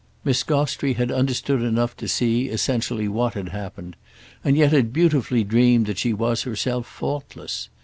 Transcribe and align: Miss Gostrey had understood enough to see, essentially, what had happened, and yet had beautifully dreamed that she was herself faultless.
Miss 0.23 0.41
Gostrey 0.41 0.93
had 0.93 1.11
understood 1.11 1.61
enough 1.61 1.95
to 1.97 2.07
see, 2.07 2.47
essentially, 2.49 3.07
what 3.07 3.35
had 3.35 3.49
happened, 3.49 3.95
and 4.43 4.57
yet 4.57 4.71
had 4.71 4.91
beautifully 4.91 5.43
dreamed 5.43 5.85
that 5.85 5.99
she 5.99 6.11
was 6.11 6.41
herself 6.41 6.87
faultless. 6.87 7.69